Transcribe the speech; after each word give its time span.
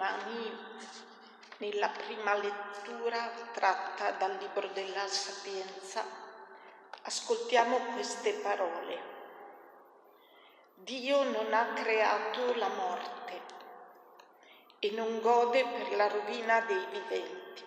domani 0.00 0.50
nella 1.58 1.88
prima 1.88 2.34
lettura 2.34 3.30
tratta 3.52 4.12
dal 4.12 4.34
libro 4.38 4.66
della 4.68 5.06
Sapienza 5.06 6.02
ascoltiamo 7.02 7.76
queste 7.92 8.32
parole. 8.32 9.08
Dio 10.76 11.22
non 11.24 11.52
ha 11.52 11.74
creato 11.74 12.54
la 12.54 12.68
morte 12.68 13.42
e 14.78 14.90
non 14.92 15.20
gode 15.20 15.66
per 15.66 15.94
la 15.94 16.08
rovina 16.08 16.60
dei 16.60 16.86
viventi. 16.90 17.64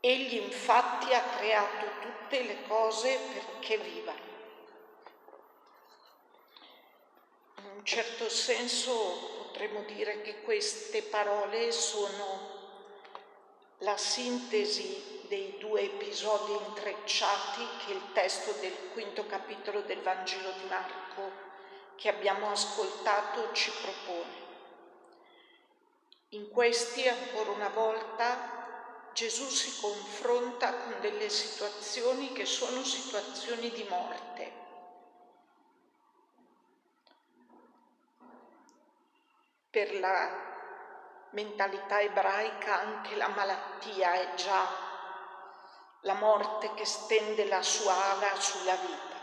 Egli 0.00 0.34
infatti 0.34 1.14
ha 1.14 1.22
creato 1.36 1.86
tutte 2.00 2.42
le 2.42 2.66
cose 2.66 3.16
perché 3.32 3.78
vivano. 3.78 4.29
In 7.62 7.76
un 7.76 7.84
certo 7.84 8.28
senso 8.30 8.92
potremmo 9.36 9.82
dire 9.82 10.22
che 10.22 10.40
queste 10.40 11.02
parole 11.02 11.72
sono 11.72 12.58
la 13.78 13.96
sintesi 13.98 15.26
dei 15.28 15.56
due 15.58 15.82
episodi 15.82 16.52
intrecciati 16.52 17.66
che 17.84 17.92
il 17.92 18.02
testo 18.14 18.52
del 18.60 18.74
quinto 18.92 19.26
capitolo 19.26 19.82
del 19.82 20.00
Vangelo 20.00 20.52
di 20.52 20.68
Marco 20.68 21.30
che 21.96 22.08
abbiamo 22.08 22.50
ascoltato 22.50 23.52
ci 23.52 23.70
propone. 23.82 24.48
In 26.30 26.48
questi, 26.48 27.06
ancora 27.06 27.50
una 27.50 27.68
volta, 27.68 29.10
Gesù 29.12 29.46
si 29.48 29.78
confronta 29.80 30.72
con 30.72 31.00
delle 31.00 31.28
situazioni 31.28 32.32
che 32.32 32.46
sono 32.46 32.82
situazioni 32.84 33.70
di 33.70 33.84
morte 33.88 34.59
Per 39.70 40.00
la 40.00 41.28
mentalità 41.30 42.00
ebraica 42.00 42.80
anche 42.80 43.14
la 43.14 43.28
malattia 43.28 44.14
è 44.14 44.34
già 44.34 44.66
la 46.00 46.14
morte 46.14 46.74
che 46.74 46.84
stende 46.84 47.46
la 47.46 47.62
sua 47.62 47.94
ala 48.16 48.34
sulla 48.34 48.74
vita. 48.74 49.16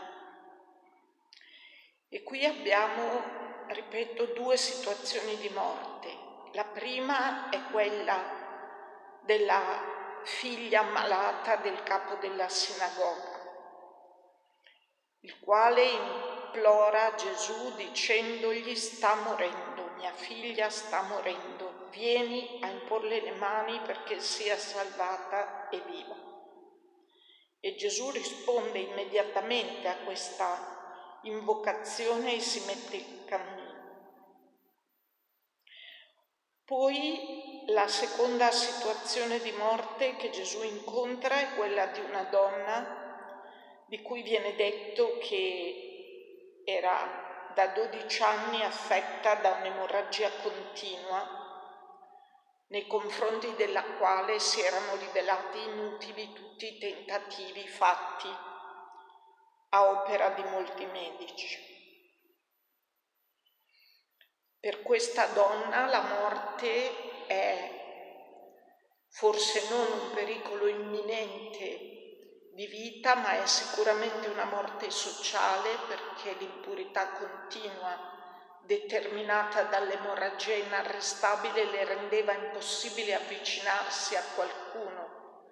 E 2.08 2.22
qui 2.22 2.46
abbiamo, 2.46 3.66
ripeto, 3.66 4.32
due 4.32 4.56
situazioni 4.56 5.36
di 5.36 5.50
morte. 5.50 6.16
La 6.52 6.64
prima 6.64 7.50
è 7.50 7.60
quella 7.70 8.18
della 9.20 9.96
figlia 10.22 10.80
malata 10.80 11.56
del 11.56 11.82
capo 11.82 12.14
della 12.14 12.48
sinagoga, 12.48 13.36
il 15.20 15.38
quale 15.40 15.84
implora 15.84 17.14
Gesù 17.14 17.74
dicendogli 17.74 18.74
sta 18.74 19.14
morendo 19.16 19.87
mia 19.98 20.12
figlia 20.12 20.70
sta 20.70 21.02
morendo, 21.02 21.88
vieni 21.90 22.58
a 22.62 22.68
imporle 22.68 23.20
le 23.20 23.32
mani 23.32 23.80
perché 23.80 24.20
sia 24.20 24.56
salvata 24.56 25.68
e 25.68 25.80
viva. 25.86 26.14
E 27.60 27.74
Gesù 27.74 28.10
risponde 28.10 28.78
immediatamente 28.78 29.88
a 29.88 29.96
questa 30.04 31.18
invocazione 31.22 32.36
e 32.36 32.40
si 32.40 32.64
mette 32.64 32.96
in 32.96 33.24
cammino. 33.26 33.66
Poi 36.64 37.64
la 37.66 37.88
seconda 37.88 38.52
situazione 38.52 39.40
di 39.40 39.50
morte 39.52 40.14
che 40.16 40.30
Gesù 40.30 40.62
incontra 40.62 41.40
è 41.40 41.54
quella 41.56 41.86
di 41.86 42.00
una 42.00 42.22
donna 42.24 43.84
di 43.86 44.00
cui 44.02 44.22
viene 44.22 44.54
detto 44.54 45.18
che 45.18 46.62
era 46.64 47.27
da 47.58 47.66
12 47.66 48.22
anni 48.22 48.62
affetta 48.62 49.34
da 49.34 49.54
un'emorragia 49.54 50.30
continua, 50.42 51.26
nei 52.68 52.86
confronti 52.86 53.52
della 53.56 53.82
quale 53.82 54.38
si 54.38 54.60
erano 54.60 54.94
rivelati 54.94 55.64
inutili 55.64 56.32
tutti 56.34 56.68
i 56.68 56.78
tentativi 56.78 57.66
fatti 57.66 58.28
a 59.70 59.90
opera 59.90 60.28
di 60.28 60.44
molti 60.44 60.86
medici. 60.86 61.58
Per 64.60 64.80
questa 64.82 65.26
donna 65.26 65.86
la 65.86 66.02
morte 66.02 67.26
è 67.26 68.06
forse 69.08 69.68
non 69.68 70.00
un 70.00 70.10
pericolo 70.12 70.68
imminente 70.68 71.97
di 72.58 72.66
vita, 72.66 73.14
ma 73.14 73.40
è 73.40 73.46
sicuramente 73.46 74.26
una 74.26 74.42
morte 74.42 74.90
sociale 74.90 75.78
perché 75.86 76.32
l'impurità 76.40 77.10
continua 77.10 77.96
determinata 78.62 79.62
dall'emorragia 79.62 80.54
inarrestabile 80.54 81.66
le 81.66 81.84
rendeva 81.84 82.32
impossibile 82.32 83.14
avvicinarsi 83.14 84.16
a 84.16 84.22
qualcuno. 84.34 85.46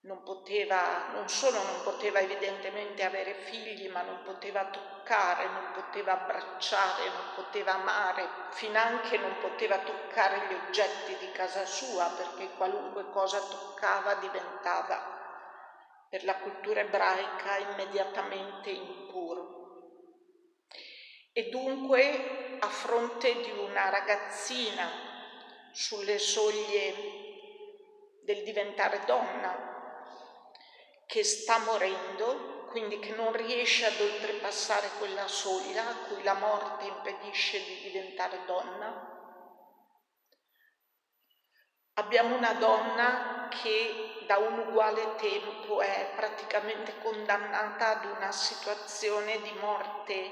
Non 0.00 0.22
poteva, 0.22 1.06
non 1.14 1.30
solo 1.30 1.62
non 1.62 1.82
poteva 1.82 2.18
evidentemente 2.18 3.02
avere 3.02 3.32
figli, 3.32 3.88
ma 3.88 4.02
non 4.02 4.20
poteva 4.22 4.66
toccare, 4.66 5.46
non 5.46 5.72
poteva 5.72 6.12
abbracciare, 6.12 7.08
non 7.08 7.32
poteva 7.34 7.72
amare, 7.72 8.28
finanche 8.50 9.16
non 9.16 9.38
poteva 9.40 9.78
toccare 9.78 10.46
gli 10.46 10.52
oggetti 10.66 11.16
di 11.16 11.32
casa 11.32 11.64
sua, 11.64 12.04
perché 12.14 12.50
qualunque 12.50 13.08
cosa 13.08 13.38
toccava 13.38 14.16
diventava 14.16 15.22
per 16.14 16.22
la 16.22 16.36
cultura 16.36 16.78
ebraica 16.78 17.56
immediatamente 17.56 18.70
impuro. 18.70 20.62
E 21.32 21.48
dunque 21.48 22.56
a 22.60 22.68
fronte 22.68 23.40
di 23.40 23.50
una 23.50 23.88
ragazzina 23.88 24.88
sulle 25.72 26.20
soglie 26.20 26.94
del 28.22 28.44
diventare 28.44 29.02
donna, 29.06 31.02
che 31.04 31.24
sta 31.24 31.58
morendo, 31.58 32.66
quindi 32.68 33.00
che 33.00 33.12
non 33.16 33.32
riesce 33.32 33.84
ad 33.84 33.98
oltrepassare 33.98 34.90
quella 34.98 35.26
soglia 35.26 35.84
a 35.84 35.96
cui 36.06 36.22
la 36.22 36.34
morte 36.34 36.84
impedisce 36.84 37.58
di 37.58 37.90
diventare 37.90 38.44
donna, 38.46 39.12
abbiamo 41.94 42.36
una 42.36 42.52
donna 42.52 43.48
che 43.48 44.13
da 44.26 44.38
un 44.38 44.58
uguale 44.58 45.14
tempo 45.16 45.80
è 45.80 46.12
praticamente 46.14 46.98
condannata 46.98 48.00
ad 48.00 48.04
una 48.16 48.32
situazione 48.32 49.40
di 49.42 49.52
morte 49.60 50.30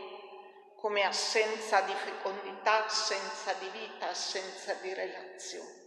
come 0.77 1.05
assenza 1.05 1.81
di 1.83 1.93
fecondità, 1.93 2.87
assenza 2.87 3.53
di 3.55 3.69
vita, 3.69 4.09
assenza 4.09 4.75
di 4.75 4.93
relazione. 4.93 5.81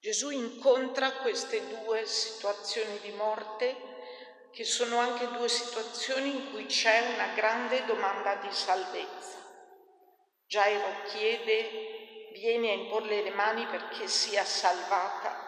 Gesù 0.00 0.30
incontra 0.30 1.12
queste 1.14 1.66
due 1.68 2.06
situazioni 2.06 2.98
di 3.00 3.10
morte 3.10 3.94
che 4.52 4.64
sono 4.64 4.98
anche 4.98 5.28
due 5.32 5.48
situazioni 5.48 6.30
in 6.30 6.50
cui 6.50 6.66
c'è 6.66 7.12
una 7.12 7.34
grande 7.34 7.84
domanda 7.84 8.36
di 8.36 8.52
salvezza. 8.52 9.44
Gairo 10.46 11.02
chiede, 11.06 12.30
vieni 12.32 12.70
a 12.70 12.74
imporle 12.74 13.22
le 13.22 13.30
mani 13.30 13.66
perché 13.66 14.06
sia 14.06 14.44
salvata 14.44 15.45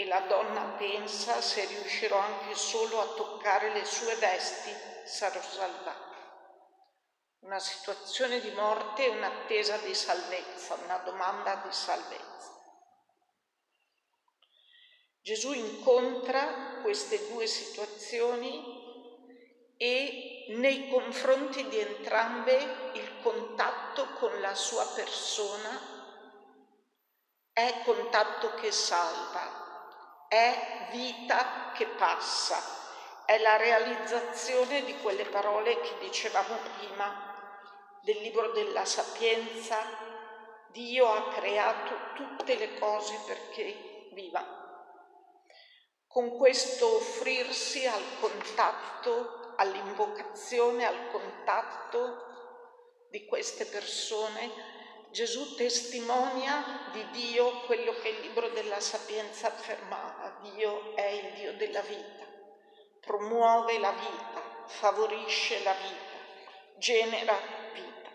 e 0.00 0.06
la 0.06 0.20
donna 0.20 0.62
pensa 0.78 1.42
se 1.42 1.66
riuscirò 1.66 2.16
anche 2.16 2.54
solo 2.54 3.00
a 3.00 3.14
toccare 3.14 3.70
le 3.74 3.84
sue 3.84 4.14
vesti 4.14 4.74
sarò 5.04 5.42
salvata. 5.42 6.08
Una 7.40 7.58
situazione 7.58 8.40
di 8.40 8.50
morte 8.52 9.04
e 9.04 9.08
un'attesa 9.10 9.76
di 9.78 9.94
salvezza, 9.94 10.74
una 10.82 10.96
domanda 11.04 11.62
di 11.66 11.72
salvezza. 11.72 12.48
Gesù 15.20 15.52
incontra 15.52 16.80
queste 16.80 17.28
due 17.28 17.46
situazioni 17.46 18.78
e 19.76 20.46
nei 20.56 20.88
confronti 20.88 21.68
di 21.68 21.78
entrambe 21.78 22.54
il 22.94 23.20
contatto 23.22 24.06
con 24.14 24.40
la 24.40 24.54
sua 24.54 24.86
persona 24.94 25.98
è 27.52 27.82
contatto 27.84 28.54
che 28.54 28.72
salva, 28.72 29.59
è 30.30 30.86
vita 30.92 31.72
che 31.74 31.86
passa, 31.86 32.62
è 33.26 33.36
la 33.38 33.56
realizzazione 33.56 34.84
di 34.84 34.96
quelle 34.98 35.24
parole 35.24 35.80
che 35.80 35.98
dicevamo 35.98 36.56
prima 36.78 37.98
del 38.02 38.18
libro 38.18 38.52
della 38.52 38.84
sapienza. 38.84 39.76
Dio 40.68 41.12
ha 41.12 41.32
creato 41.32 41.96
tutte 42.14 42.54
le 42.54 42.78
cose 42.78 43.18
perché 43.26 44.08
viva. 44.12 44.46
Con 46.06 46.36
questo 46.36 46.94
offrirsi 46.94 47.84
al 47.88 48.20
contatto, 48.20 49.54
all'invocazione, 49.56 50.86
al 50.86 51.10
contatto 51.10 53.08
di 53.10 53.24
queste 53.26 53.64
persone, 53.64 54.79
Gesù 55.10 55.56
testimonia 55.56 56.88
di 56.92 57.04
Dio 57.10 57.62
quello 57.62 57.94
che 57.94 58.10
il 58.10 58.20
libro 58.20 58.48
della 58.50 58.78
sapienza 58.78 59.48
affermava. 59.48 60.38
Dio 60.42 60.94
è 60.94 61.06
il 61.06 61.32
Dio 61.32 61.54
della 61.54 61.80
vita, 61.80 62.24
promuove 63.00 63.78
la 63.80 63.90
vita, 63.90 64.64
favorisce 64.66 65.64
la 65.64 65.72
vita, 65.72 66.78
genera 66.78 67.36
vita. 67.72 68.10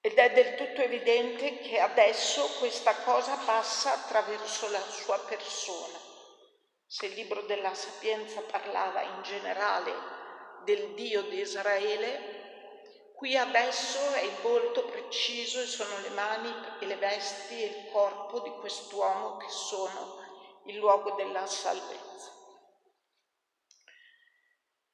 Ed 0.00 0.16
è 0.16 0.32
del 0.32 0.54
tutto 0.54 0.82
evidente 0.82 1.58
che 1.58 1.80
adesso 1.80 2.46
questa 2.58 2.94
cosa 2.98 3.36
passa 3.44 3.92
attraverso 3.92 4.70
la 4.70 4.82
sua 4.82 5.18
persona. 5.18 5.98
Se 6.86 7.06
il 7.06 7.14
libro 7.14 7.42
della 7.42 7.74
Sapienza 7.74 8.40
parlava 8.42 9.02
in 9.02 9.22
generale 9.22 9.92
del 10.64 10.94
Dio 10.94 11.22
di 11.22 11.40
Israele, 11.40 12.35
qui 13.16 13.34
adesso 13.34 13.98
è 14.12 14.20
il 14.20 14.36
volto 14.42 14.84
preciso 14.84 15.60
e 15.60 15.66
sono 15.66 15.98
le 16.00 16.10
mani 16.10 16.52
e 16.80 16.86
le 16.86 16.96
vesti 16.96 17.62
e 17.62 17.66
il 17.66 17.90
corpo 17.90 18.40
di 18.40 18.50
quest'uomo 18.60 19.38
che 19.38 19.48
sono 19.48 20.18
il 20.66 20.76
luogo 20.76 21.12
della 21.12 21.46
salvezza. 21.46 22.34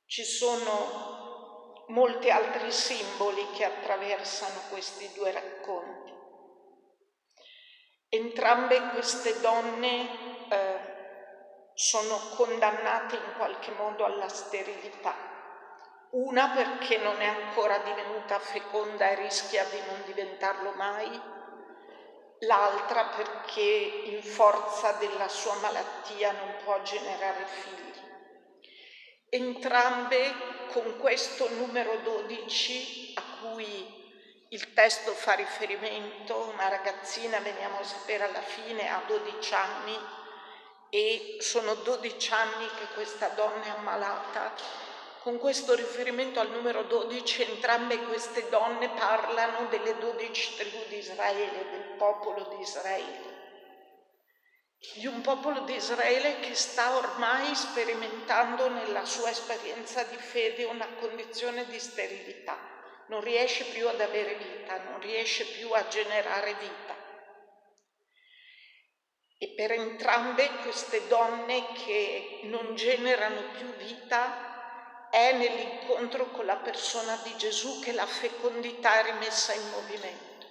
Ci 0.07 0.25
sono 0.25 1.85
molti 1.89 2.31
altri 2.31 2.71
simboli 2.71 3.51
che 3.51 3.65
attraversano 3.65 4.69
questi 4.69 5.11
due 5.13 5.33
racconti. 5.33 6.13
Entrambe 8.09 8.91
queste 8.91 9.41
donne 9.41 10.49
eh, 10.49 10.81
sono 11.75 12.19
condannate 12.37 13.17
in 13.17 13.35
qualche 13.37 13.73
modo 13.73 14.05
alla 14.05 14.29
sterilità. 14.29 15.32
Una 16.13 16.51
perché 16.51 16.99
non 16.99 17.19
è 17.23 17.25
ancora 17.25 17.79
divenuta 17.79 18.39
feconda 18.39 19.09
e 19.09 19.15
rischia 19.15 19.65
di 19.65 19.79
non 19.87 20.03
diventarlo 20.05 20.73
mai, 20.73 21.09
l'altra 22.41 23.07
perché 23.17 23.61
in 23.61 24.23
forza 24.23 24.93
della 24.93 25.29
sua 25.29 25.55
malattia 25.63 26.33
non 26.33 26.57
può 26.65 26.83
generare 26.83 27.47
figli. 27.47 27.93
Entrambe 29.31 30.35
con 30.69 30.99
questo 30.99 31.49
numero 31.49 31.97
12 32.03 33.15
a 33.15 33.23
cui 33.41 34.47
il 34.51 34.75
testo 34.75 35.13
fa 35.13 35.33
riferimento, 35.33 36.51
una 36.53 36.69
ragazzina, 36.69 37.39
veniamo 37.39 37.79
a 37.79 37.85
sapere 37.85 38.25
alla 38.25 38.43
fine, 38.43 38.87
ha 38.87 39.03
12 39.07 39.55
anni 39.55 39.99
e 40.91 41.39
sono 41.41 41.73
12 41.73 42.33
anni 42.35 42.69
che 42.77 42.93
questa 42.93 43.29
donna 43.29 43.65
è 43.65 43.69
ammalata. 43.71 44.91
Con 45.23 45.39
questo 45.39 45.77
riferimento 45.77 46.41
al 46.41 46.51
numero 46.51 46.83
12 46.83 47.43
entrambe 47.43 47.97
queste 48.07 48.49
donne 48.49 48.89
parlano 48.91 49.69
delle 49.69 49.97
12 49.99 50.57
tribù 50.57 50.79
di 50.89 50.97
Israele, 50.97 51.71
del 51.71 51.95
popolo 51.97 52.55
di 52.57 52.61
Israele 52.61 53.33
di 54.97 55.07
un 55.07 55.21
popolo 55.21 55.61
di 55.61 55.75
Israele 55.75 56.41
che 56.41 56.55
sta 56.55 56.97
ormai 56.97 57.55
sperimentando 57.55 58.69
nella 58.69 59.05
sua 59.05 59.31
esperienza 59.31 60.03
di 60.03 60.17
fede 60.17 60.65
una 60.65 60.89
condizione 60.99 61.67
di 61.67 61.79
sterilità, 61.79 62.59
non 63.07 63.21
riesce 63.21 63.65
più 63.67 63.87
ad 63.89 64.01
avere 64.01 64.35
vita, 64.35 64.83
non 64.83 64.99
riesce 64.99 65.45
più 65.45 65.71
a 65.71 65.87
generare 65.87 66.55
vita. 66.55 66.97
E 69.39 69.49
per 69.55 69.71
entrambe 69.71 70.51
queste 70.63 71.07
donne 71.07 71.73
che 71.85 72.41
non 72.45 72.75
generano 72.75 73.53
più 73.57 73.73
vita 73.77 74.52
è 75.13 75.33
nell'incontro 75.33 76.31
con 76.31 76.47
la 76.47 76.57
persona 76.57 77.17
di 77.17 77.37
Gesù 77.37 77.81
che 77.81 77.93
la 77.93 78.07
fecondità 78.07 78.99
è 78.99 79.13
rimessa 79.13 79.53
in 79.53 79.69
movimento. 79.69 80.47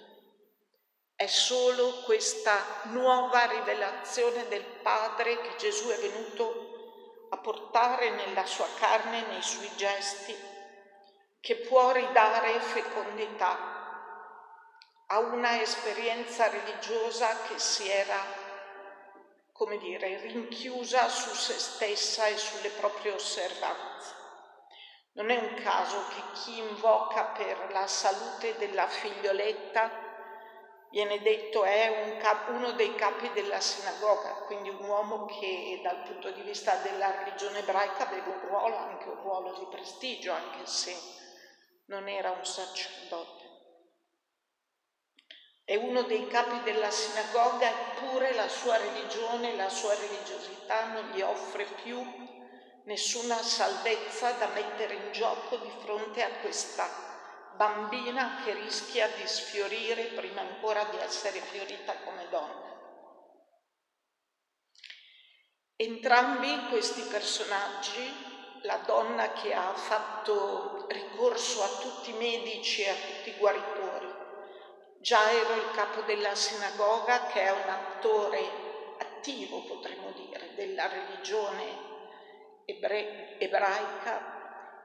È 1.16 1.26
solo 1.26 2.02
questa 2.04 2.64
nuova 2.84 3.46
rivelazione 3.46 4.46
del 4.46 4.62
Padre 4.62 5.40
che 5.40 5.56
Gesù 5.56 5.88
è 5.88 5.98
venuto 5.98 7.26
a 7.30 7.38
portare 7.38 8.10
nella 8.10 8.46
sua 8.46 8.68
carne, 8.78 9.22
nei 9.22 9.42
suoi 9.42 9.68
gesti, 9.74 10.36
che 11.40 11.56
può 11.56 11.90
ridare 11.90 12.60
fecondità 12.60 13.58
a 15.08 15.18
una 15.18 15.60
esperienza 15.60 16.48
religiosa 16.48 17.36
che 17.48 17.58
si 17.58 17.90
era, 17.90 18.24
come 19.50 19.76
dire, 19.78 20.20
rinchiusa 20.20 21.08
su 21.08 21.34
se 21.34 21.58
stessa 21.58 22.26
e 22.26 22.36
sulle 22.36 22.70
proprie 22.70 23.10
osservanze. 23.10 24.21
Non 25.14 25.28
è 25.28 25.36
un 25.36 25.54
caso 25.62 26.06
che 26.08 26.22
chi 26.40 26.58
invoca 26.58 27.24
per 27.24 27.70
la 27.70 27.86
salute 27.86 28.56
della 28.56 28.86
figlioletta 28.86 29.90
viene 30.88 31.20
detto 31.20 31.64
è 31.64 32.04
un 32.04 32.16
cap- 32.18 32.48
uno 32.48 32.72
dei 32.72 32.94
capi 32.94 33.30
della 33.32 33.60
sinagoga, 33.60 34.44
quindi 34.46 34.70
un 34.70 34.84
uomo 34.84 35.26
che 35.26 35.80
dal 35.82 36.02
punto 36.02 36.30
di 36.30 36.40
vista 36.42 36.76
della 36.76 37.10
religione 37.10 37.58
ebraica 37.58 38.08
aveva 38.08 38.28
un 38.28 38.40
ruolo, 38.40 38.76
anche 38.76 39.08
un 39.08 39.20
ruolo 39.22 39.58
di 39.58 39.66
prestigio, 39.70 40.32
anche 40.32 40.66
se 40.66 40.94
non 41.86 42.08
era 42.08 42.30
un 42.30 42.44
sacerdote. 42.44 43.50
È 45.64 45.74
uno 45.76 46.02
dei 46.02 46.26
capi 46.26 46.62
della 46.62 46.90
sinagoga, 46.90 47.68
eppure 47.68 48.34
la 48.34 48.48
sua 48.48 48.76
religione, 48.78 49.56
la 49.56 49.68
sua 49.68 49.94
religiosità 49.94 50.86
non 50.92 51.10
gli 51.10 51.20
offre 51.20 51.64
più 51.82 52.02
nessuna 52.84 53.42
salvezza 53.42 54.32
da 54.32 54.48
mettere 54.48 54.94
in 54.94 55.12
gioco 55.12 55.56
di 55.56 55.70
fronte 55.80 56.22
a 56.22 56.30
questa 56.40 56.88
bambina 57.54 58.40
che 58.42 58.54
rischia 58.54 59.08
di 59.08 59.26
sfiorire 59.26 60.06
prima 60.14 60.40
ancora 60.40 60.84
di 60.84 60.96
essere 60.98 61.40
fiorita 61.40 61.94
come 62.04 62.28
donna. 62.28 62.70
Entrambi 65.76 66.68
questi 66.68 67.02
personaggi, 67.02 68.30
la 68.62 68.76
donna 68.86 69.32
che 69.32 69.52
ha 69.52 69.74
fatto 69.74 70.86
ricorso 70.88 71.62
a 71.62 71.68
tutti 71.80 72.10
i 72.10 72.16
medici 72.16 72.82
e 72.82 72.88
a 72.88 72.94
tutti 72.94 73.30
i 73.30 73.36
guaritori, 73.36 74.20
Gairo, 74.98 75.54
il 75.56 75.70
capo 75.72 76.02
della 76.02 76.32
sinagoga, 76.36 77.26
che 77.26 77.42
è 77.42 77.50
un 77.50 77.68
attore 77.68 78.38
attivo, 78.98 79.64
potremmo 79.64 80.12
dire, 80.12 80.54
della 80.54 80.86
religione 80.86 81.91
ebre- 82.66 83.38
ebraica, 83.38 84.40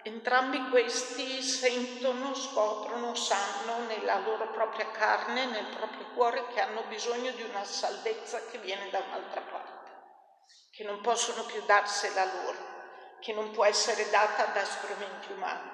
Entrambi 0.07 0.69
questi 0.69 1.41
sentono, 1.41 2.33
scoprono, 2.33 3.13
sanno 3.13 3.85
nella 3.87 4.19
loro 4.19 4.49
propria 4.51 4.89
carne, 4.91 5.47
nel 5.47 5.65
proprio 5.75 6.05
cuore 6.13 6.47
che 6.47 6.61
hanno 6.61 6.83
bisogno 6.83 7.31
di 7.31 7.41
una 7.41 7.65
salvezza 7.65 8.45
che 8.45 8.57
viene 8.59 8.89
da 8.89 8.99
un'altra 8.99 9.41
parte, 9.41 9.91
che 10.71 10.85
non 10.85 11.01
possono 11.01 11.43
più 11.43 11.61
darsela 11.65 12.23
loro, 12.23 12.57
che 13.19 13.33
non 13.33 13.51
può 13.51 13.65
essere 13.65 14.09
data 14.09 14.45
da 14.45 14.63
strumenti 14.63 15.31
umani. 15.33 15.71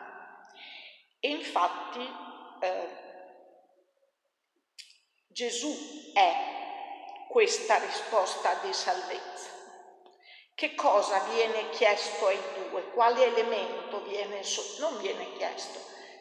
E 1.20 1.30
infatti 1.30 2.12
eh, 2.62 2.98
Gesù 5.28 6.12
è 6.12 7.28
questa 7.30 7.78
risposta 7.78 8.56
di 8.64 8.74
salvezza. 8.74 9.53
Che 10.56 10.76
cosa 10.76 11.20
viene 11.32 11.70
chiesto 11.72 12.28
ai 12.28 12.40
due? 12.70 12.84
Quale 12.92 13.26
elemento 13.26 14.02
viene, 14.04 14.42
non 14.80 15.00
viene 15.00 15.34
chiesto? 15.34 15.80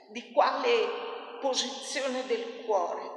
Di 0.09 0.33
quale 0.33 1.39
posizione 1.41 2.25
del 2.27 2.65
cuore 2.65 3.11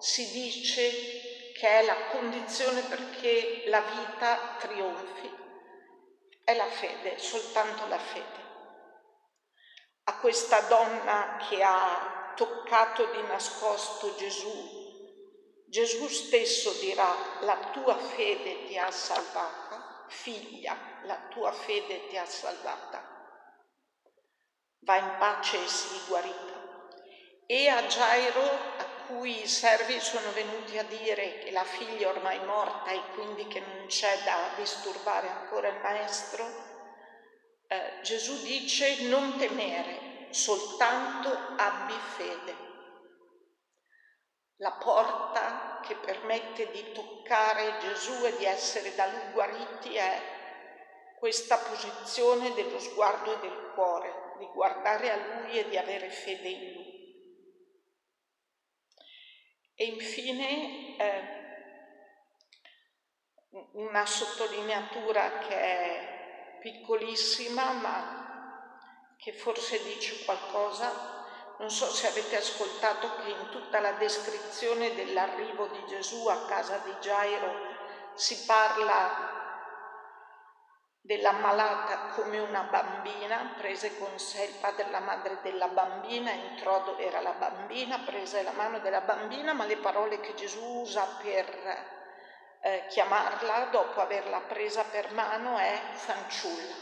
si 0.00 0.30
dice 0.30 1.52
che 1.54 1.80
è 1.80 1.84
la 1.84 1.96
condizione 2.10 2.82
perché 2.82 3.64
la 3.66 3.80
vita 3.80 4.56
trionfi? 4.58 5.30
È 6.44 6.54
la 6.54 6.66
fede, 6.66 7.18
soltanto 7.18 7.86
la 7.86 7.98
fede. 7.98 8.48
A 10.04 10.18
questa 10.18 10.60
donna 10.62 11.38
che 11.48 11.62
ha 11.62 12.32
toccato 12.36 13.06
di 13.06 13.22
nascosto 13.22 14.14
Gesù, 14.16 14.78
Gesù 15.66 16.06
stesso 16.08 16.72
dirà 16.80 17.14
la 17.40 17.70
tua 17.72 17.96
fede 17.96 18.66
ti 18.66 18.76
ha 18.76 18.90
salvata 18.90 19.79
figlia, 20.10 20.76
la 21.04 21.28
tua 21.30 21.52
fede 21.52 22.08
ti 22.08 22.18
ha 22.18 22.26
salvata. 22.26 23.02
Va 24.80 24.96
in 24.96 25.16
pace 25.18 25.62
e 25.62 25.68
sii 25.68 26.00
guarita. 26.08 26.58
E 27.46 27.68
a 27.68 27.82
Gairo, 27.82 28.42
a 28.42 28.84
cui 29.06 29.42
i 29.42 29.48
servi 29.48 29.98
sono 30.00 30.30
venuti 30.32 30.78
a 30.78 30.84
dire 30.84 31.38
che 31.38 31.50
la 31.50 31.64
figlia 31.64 32.08
è 32.08 32.16
ormai 32.16 32.44
morta 32.44 32.90
e 32.90 33.00
quindi 33.14 33.46
che 33.46 33.60
non 33.60 33.86
c'è 33.86 34.22
da 34.24 34.50
disturbare 34.56 35.28
ancora 35.28 35.68
il 35.68 35.80
maestro, 35.80 36.68
eh, 37.66 38.00
Gesù 38.02 38.42
dice 38.42 39.08
non 39.08 39.36
temere, 39.36 40.28
soltanto 40.30 41.30
abbi 41.56 41.98
fede. 42.16 42.68
La 44.56 44.72
porta 44.72 45.69
che 45.80 45.94
permette 45.96 46.70
di 46.70 46.92
toccare 46.92 47.78
Gesù 47.80 48.24
e 48.24 48.36
di 48.36 48.44
essere 48.44 48.94
da 48.94 49.06
lui 49.06 49.32
guariti 49.32 49.94
è 49.94 50.38
questa 51.18 51.58
posizione 51.58 52.54
dello 52.54 52.78
sguardo 52.78 53.34
e 53.34 53.40
del 53.40 53.72
cuore, 53.74 54.34
di 54.38 54.46
guardare 54.46 55.10
a 55.10 55.16
lui 55.16 55.58
e 55.58 55.68
di 55.68 55.76
avere 55.76 56.10
fede 56.10 56.48
in 56.48 56.72
lui. 56.72 56.90
E 59.74 59.84
infine 59.84 60.96
eh, 60.98 61.38
una 63.72 64.06
sottolineatura 64.06 65.38
che 65.38 65.54
è 65.54 66.58
piccolissima 66.60 67.72
ma 67.72 69.14
che 69.16 69.32
forse 69.32 69.82
dice 69.82 70.24
qualcosa 70.24 71.19
Non 71.60 71.68
so 71.68 71.90
se 71.90 72.06
avete 72.06 72.38
ascoltato 72.38 73.16
che 73.16 73.28
in 73.28 73.50
tutta 73.50 73.80
la 73.80 73.92
descrizione 73.92 74.94
dell'arrivo 74.94 75.66
di 75.66 75.84
Gesù 75.88 76.26
a 76.26 76.46
casa 76.46 76.78
di 76.78 76.94
Gairo 77.02 77.52
si 78.14 78.46
parla 78.46 79.38
dell'ammalata 81.02 82.14
come 82.14 82.38
una 82.38 82.62
bambina, 82.62 83.56
prese 83.58 83.98
con 83.98 84.18
sé 84.18 84.44
il 84.44 84.54
padre 84.54 84.88
la 84.88 85.00
madre 85.00 85.40
della 85.42 85.68
bambina, 85.68 86.30
entrò 86.30 86.82
dove 86.82 87.04
era 87.04 87.20
la 87.20 87.32
bambina, 87.32 87.98
prese 88.06 88.42
la 88.42 88.52
mano 88.52 88.78
della 88.78 89.02
bambina, 89.02 89.52
ma 89.52 89.66
le 89.66 89.76
parole 89.76 90.18
che 90.20 90.32
Gesù 90.32 90.64
usa 90.64 91.04
per 91.22 91.46
eh, 92.62 92.86
chiamarla 92.88 93.66
dopo 93.66 94.00
averla 94.00 94.40
presa 94.48 94.84
per 94.84 95.12
mano 95.12 95.58
è 95.58 95.78
fanciulla. 95.92 96.74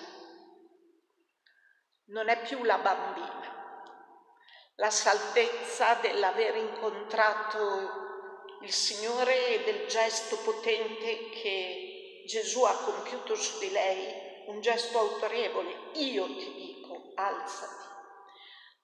Non 2.10 2.28
è 2.28 2.40
più 2.42 2.62
la 2.62 2.78
bambina. 2.78 3.57
La 4.80 4.90
salvezza 4.90 5.94
dell'aver 5.94 6.54
incontrato 6.54 8.06
il 8.60 8.70
Signore 8.70 9.48
e 9.48 9.64
del 9.64 9.88
gesto 9.88 10.36
potente 10.36 11.30
che 11.30 12.22
Gesù 12.24 12.62
ha 12.62 12.74
compiuto 12.84 13.34
su 13.34 13.58
di 13.58 13.72
lei 13.72 14.06
un 14.46 14.60
gesto 14.60 15.00
autorevole, 15.00 15.90
io 15.94 16.26
ti 16.26 16.54
dico, 16.54 17.10
alzati. 17.16 17.86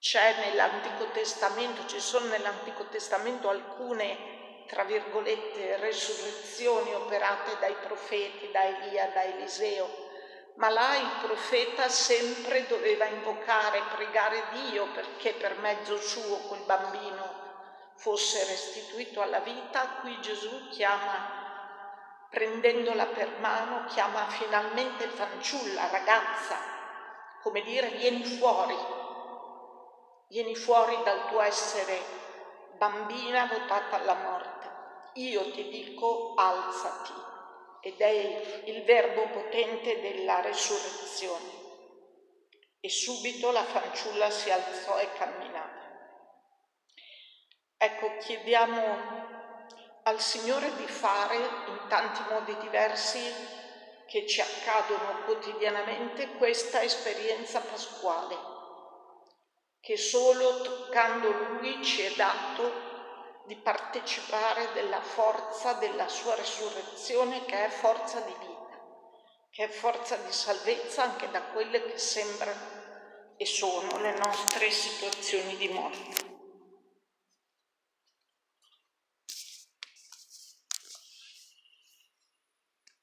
C'è 0.00 0.34
nell'Antico 0.40 1.12
Testamento, 1.12 1.86
ci 1.86 2.00
sono 2.00 2.26
nell'Antico 2.26 2.88
Testamento 2.88 3.48
alcune, 3.48 4.64
tra 4.66 4.82
virgolette, 4.82 5.76
resurrezioni 5.76 6.92
operate 6.92 7.56
dai 7.60 7.76
profeti, 7.76 8.50
da 8.50 8.64
Elia, 8.64 9.12
da 9.14 9.22
Eliseo, 9.22 10.03
ma 10.56 10.68
là 10.68 10.96
il 10.96 11.10
profeta 11.20 11.88
sempre 11.88 12.66
doveva 12.66 13.06
invocare, 13.06 13.82
pregare 13.94 14.44
Dio 14.52 14.86
perché 14.92 15.32
per 15.32 15.58
mezzo 15.58 15.96
suo 15.98 16.36
quel 16.46 16.62
bambino 16.62 17.42
fosse 17.96 18.44
restituito 18.44 19.20
alla 19.20 19.40
vita, 19.40 19.98
qui 20.00 20.20
Gesù 20.20 20.68
chiama 20.68 21.42
prendendola 22.30 23.06
per 23.06 23.38
mano, 23.38 23.84
chiama 23.86 24.26
finalmente 24.26 25.06
fanciulla, 25.06 25.88
ragazza, 25.90 26.56
come 27.42 27.62
dire 27.62 27.88
vieni 27.90 28.24
fuori, 28.24 28.76
vieni 30.28 30.54
fuori 30.56 31.00
dal 31.04 31.28
tuo 31.28 31.40
essere 31.40 32.00
bambina 32.76 33.46
votata 33.46 33.96
alla 33.96 34.14
morte. 34.14 34.52
Io 35.14 35.52
ti 35.52 35.68
dico 35.68 36.34
alzati 36.36 37.12
ed 37.84 38.00
è 38.00 38.62
il 38.64 38.82
verbo 38.84 39.26
potente 39.28 40.00
della 40.00 40.40
resurrezione. 40.40 41.62
E 42.80 42.88
subito 42.88 43.50
la 43.50 43.62
fanciulla 43.62 44.30
si 44.30 44.50
alzò 44.50 44.98
e 44.98 45.12
camminava. 45.12 45.82
Ecco, 47.76 48.16
chiediamo 48.16 49.32
al 50.04 50.18
Signore 50.18 50.74
di 50.76 50.86
fare 50.86 51.36
in 51.36 51.80
tanti 51.88 52.22
modi 52.30 52.56
diversi 52.56 53.20
che 54.06 54.26
ci 54.26 54.40
accadono 54.40 55.24
quotidianamente 55.24 56.28
questa 56.38 56.82
esperienza 56.82 57.60
pasquale, 57.60 58.36
che 59.80 59.98
solo 59.98 60.62
toccando 60.62 61.30
Lui 61.30 61.84
ci 61.84 62.00
è 62.00 62.14
dato 62.14 62.93
di 63.46 63.56
partecipare 63.56 64.72
della 64.72 65.00
forza 65.00 65.74
della 65.74 66.08
sua 66.08 66.34
resurrezione 66.34 67.44
che 67.44 67.66
è 67.66 67.68
forza 67.68 68.20
di 68.20 68.34
vita, 68.38 68.80
che 69.50 69.64
è 69.64 69.68
forza 69.68 70.16
di 70.16 70.32
salvezza 70.32 71.02
anche 71.02 71.30
da 71.30 71.42
quelle 71.42 71.84
che 71.84 71.98
sembrano 71.98 72.82
e 73.36 73.44
sono 73.44 73.98
le 73.98 74.16
nostre 74.16 74.70
situazioni 74.70 75.56
di 75.56 75.68
morte. 75.68 76.23